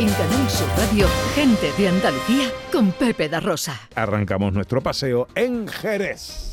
[0.00, 3.78] En Canal Sur Radio, gente de Andalucía con Pepe da Rosa.
[3.94, 6.52] Arrancamos nuestro paseo en Jerez.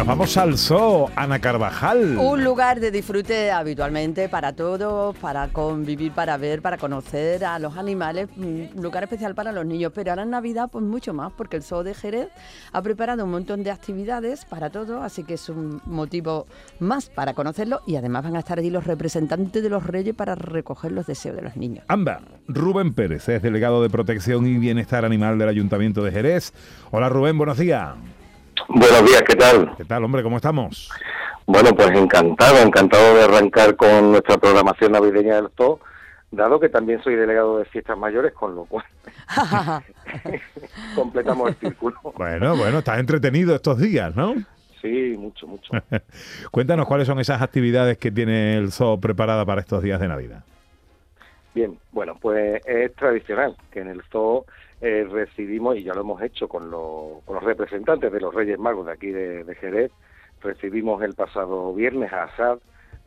[0.00, 2.16] Nos vamos al zoo, Ana Carvajal.
[2.16, 7.76] Un lugar de disfrute habitualmente para todos, para convivir, para ver, para conocer a los
[7.76, 11.58] animales, un lugar especial para los niños, pero ahora en Navidad pues mucho más, porque
[11.58, 12.28] el Zoo de Jerez
[12.72, 16.46] ha preparado un montón de actividades para todos, así que es un motivo
[16.78, 20.34] más para conocerlo y además van a estar allí los representantes de los reyes para
[20.34, 21.84] recoger los deseos de los niños.
[21.88, 26.54] Anda, Rubén Pérez es delegado de Protección y Bienestar Animal del Ayuntamiento de Jerez.
[26.90, 27.96] Hola Rubén, buenos días.
[28.72, 29.72] Buenos días, ¿qué tal?
[29.76, 30.22] ¿Qué tal, hombre?
[30.22, 30.88] ¿Cómo estamos?
[31.44, 35.80] Bueno, pues encantado, encantado de arrancar con nuestra programación navideña del zoo,
[36.30, 38.84] dado que también soy delegado de fiestas mayores, con lo cual
[40.94, 41.96] completamos el círculo.
[42.16, 44.34] Bueno, bueno, estás entretenido estos días, ¿no?
[44.80, 45.72] Sí, mucho, mucho.
[46.52, 50.44] Cuéntanos cuáles son esas actividades que tiene el zoo preparada para estos días de Navidad.
[51.54, 54.44] Bien, bueno, pues es tradicional que en el zoo
[54.80, 58.58] eh, recibimos, y ya lo hemos hecho con, lo- con los representantes de los Reyes
[58.58, 59.90] Magos de aquí de, de Jerez,
[60.42, 62.58] recibimos el pasado viernes a Asad.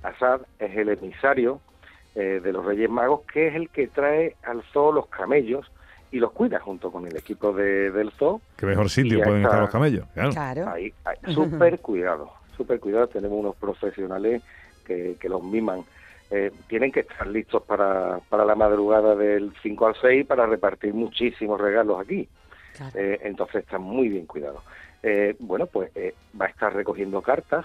[0.04, 1.62] Asad es el emisario
[2.16, 5.72] eh, de los Reyes Magos, que es el que trae al zoo los camellos
[6.12, 8.42] y los cuida junto con el equipo de- del zoo.
[8.58, 9.48] ¿Qué mejor sitio pueden está.
[9.50, 10.06] estar los camellos?
[10.14, 10.32] Claro.
[10.32, 10.70] Claro.
[10.70, 13.08] Ahí, ahí, súper cuidado, súper cuidado.
[13.08, 14.44] Tenemos unos profesionales
[14.86, 15.84] que, que los miman.
[16.36, 20.92] Eh, tienen que estar listos para, para la madrugada del 5 al 6 para repartir
[20.92, 22.28] muchísimos regalos aquí.
[22.76, 22.98] Claro.
[22.98, 24.64] Eh, entonces están muy bien cuidados.
[25.04, 27.64] Eh, bueno, pues eh, va a estar recogiendo cartas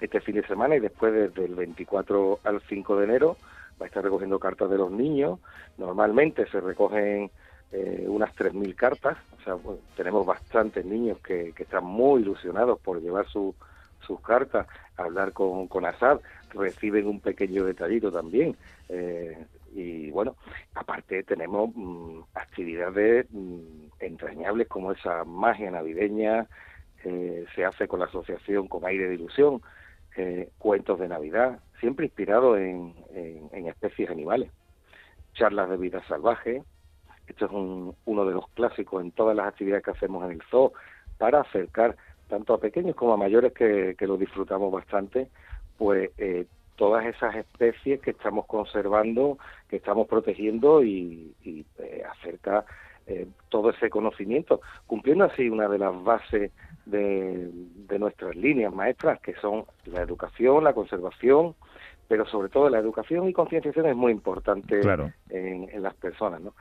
[0.00, 3.36] este fin de semana y después desde el 24 al 5 de enero
[3.80, 5.38] va a estar recogiendo cartas de los niños.
[5.76, 7.30] Normalmente se recogen
[7.70, 12.80] eh, unas 3.000 cartas, o sea, bueno, tenemos bastantes niños que, que están muy ilusionados
[12.80, 13.54] por llevar su-
[14.08, 15.84] sus cartas, hablar con, con
[16.50, 18.56] reciben un pequeño detallito también.
[18.88, 20.36] eh, y bueno,
[20.74, 26.48] aparte tenemos mm, actividades mm, entrañables como esa magia navideña,
[27.04, 29.62] eh, se hace con la asociación con aire de ilusión,
[30.16, 34.50] eh, cuentos de Navidad, siempre inspirado en, en- en especies animales,
[35.34, 36.64] charlas de vida salvaje,
[37.26, 40.42] esto es un- uno de los clásicos en todas las actividades que hacemos en el
[40.50, 40.72] zoo
[41.18, 41.96] para acercar
[42.28, 45.28] tanto a pequeños como a mayores que, que lo disfrutamos bastante,
[45.76, 46.46] pues eh,
[46.76, 52.64] todas esas especies que estamos conservando, que estamos protegiendo y, y, eh, acerca
[53.06, 56.52] eh, todo ese conocimiento, cumpliendo así una de las bases
[56.86, 61.54] de, de nuestras líneas maestras, que son la educación, la conservación,
[62.06, 65.12] pero sobre todo la educación y concienciación es muy importante Claro.
[65.30, 66.54] en, en las personas, ¿no?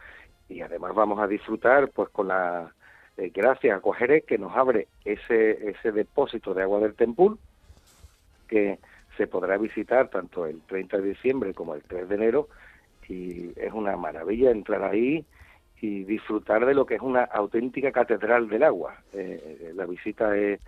[0.49, 2.73] Y además vamos a disfrutar, pues, con la
[3.17, 7.37] eh, gracias a Cogeré que nos abre ese ese depósito de agua del Tempul,
[8.47, 8.79] que
[9.17, 12.47] se podrá visitar tanto el 30 de diciembre como el 3 de enero,
[13.09, 15.25] y es una maravilla entrar ahí
[15.81, 18.95] y disfrutar de lo que es una auténtica catedral del agua.
[19.13, 20.59] Eh, eh, la visita es,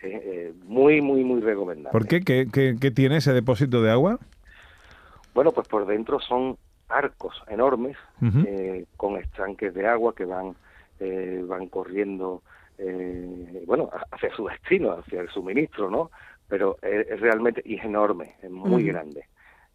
[0.00, 1.92] es, eh, muy, muy, muy recomendable.
[1.92, 2.20] ¿Por qué?
[2.20, 4.18] ¿Qué, qué- qué tiene ese depósito de agua?
[5.34, 6.56] Bueno, pues por dentro son
[6.88, 7.96] arcos enormes
[8.46, 10.54] eh, con estanques de agua que van
[11.00, 12.42] eh, van corriendo
[12.78, 16.10] eh, bueno hacia su destino, hacia el suministro, ¿no?
[16.48, 19.24] Pero es, es realmente y es enorme, es muy grande.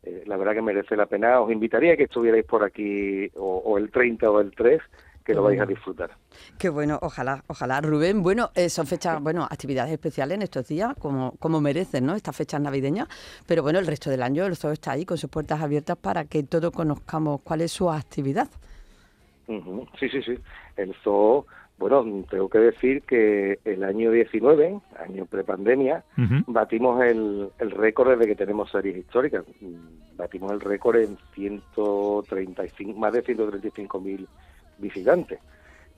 [0.03, 1.39] Eh, la verdad que merece la pena.
[1.39, 4.81] Os invitaría a que estuvierais por aquí o, o el 30 o el 3,
[5.23, 6.11] que lo vais a disfrutar.
[6.57, 7.79] Qué bueno, ojalá, ojalá.
[7.79, 12.15] Rubén, bueno, eh, son fechas, bueno, actividades especiales en estos días, como, como merecen, ¿no?
[12.15, 13.07] Estas fechas navideñas.
[13.47, 16.25] Pero bueno, el resto del año el zoo está ahí con sus puertas abiertas para
[16.25, 18.49] que todos conozcamos cuál es su actividad.
[19.47, 20.37] Ujú, Sí, sí, sí.
[20.77, 21.45] El zoo,
[21.77, 26.43] bueno, tengo que decir que el año 19, año prepandemia, Ujú.
[26.51, 29.43] batimos el, el récord desde que tenemos series históricas.
[29.61, 34.27] Mm, Batimos el récord en 135, más de 135 mil
[34.77, 35.39] visitantes.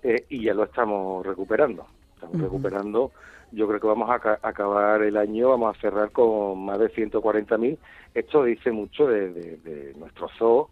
[0.03, 1.85] Eh, y ya lo estamos recuperando.
[2.13, 3.12] Estamos recuperando.
[3.51, 6.89] Yo creo que vamos a ca- acabar el año, vamos a cerrar con más de
[6.89, 7.77] 140 mil.
[8.13, 10.69] Esto dice mucho de, de- de nuestro zoo,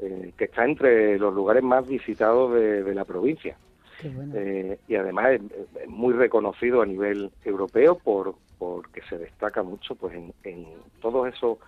[0.00, 3.56] eh, que está entre los lugares más visitados de, de la provincia.
[4.00, 4.32] Qué bueno.
[4.34, 5.42] Eh, y además es,
[5.82, 10.66] es muy reconocido a nivel europeo por porque se destaca mucho pues en, en
[11.00, 11.58] todos esos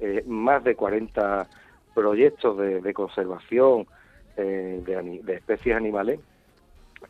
[0.00, 1.48] eh, más de 40
[1.94, 3.86] proyectos de, de conservación
[4.36, 6.18] eh, de, especies animales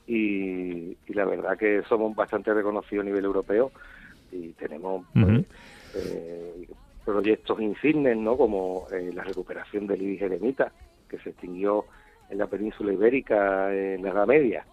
[0.06, 3.72] y, y la verdad que somos bastante reconocidos a nivel europeo
[4.30, 5.46] y tenemos pues,
[5.94, 6.68] eh,
[7.10, 10.72] proyectos insignes no como eh, la recuperación del ibis eremita
[11.08, 11.84] que se extinguió
[12.28, 14.64] en la península ibérica en la Edad Media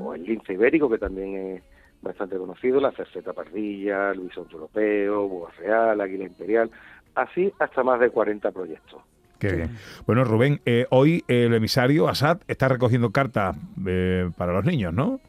[0.00, 1.62] o el lince ibérico, que también es
[2.02, 6.70] bastante conocidos, la cerceta pardilla, Luis Europeo, Boa Real, Águila Imperial,
[7.14, 9.00] así hasta más de 40 proyectos.
[9.38, 9.76] Qué bien.
[10.06, 13.56] Bueno, Rubén, eh, hoy el emisario Asad está recogiendo cartas
[13.86, 15.20] eh, para los niños, ¿no?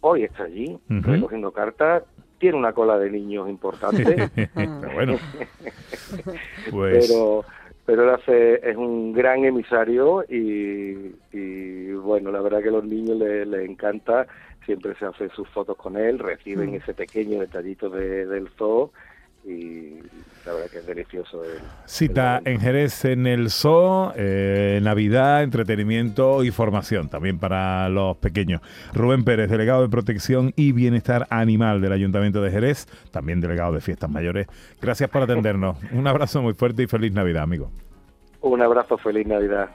[0.00, 2.04] Hoy está allí recogiendo cartas.
[2.38, 4.30] Tiene una cola de niños importante.
[4.54, 5.16] pero bueno.
[6.70, 7.06] pues...
[7.08, 7.44] Pero,
[7.84, 12.84] pero él hace, es un gran emisario y, y bueno, la verdad que a los
[12.84, 14.26] niños les, les encanta.
[14.66, 18.92] Siempre se hacen sus fotos con él, reciben ese pequeño detallito de, del zoo
[19.42, 20.00] y
[20.48, 21.44] la verdad que es delicioso.
[21.44, 28.16] El, Cita en Jerez en el Zoo, eh, Navidad, entretenimiento y formación también para los
[28.16, 28.62] pequeños.
[28.94, 33.80] Rubén Pérez, delegado de Protección y Bienestar Animal del Ayuntamiento de Jerez, también delegado de
[33.80, 34.46] Fiestas Mayores.
[34.80, 35.76] Gracias por atendernos.
[35.92, 37.70] Un abrazo muy fuerte y feliz Navidad, amigo.
[38.40, 39.68] Un abrazo, feliz Navidad.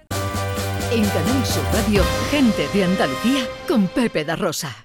[0.92, 4.76] En Canal Sur Radio, gente de Andalucía con Pepe da Rosa.